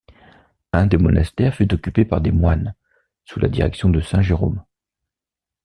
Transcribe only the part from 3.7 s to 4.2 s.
de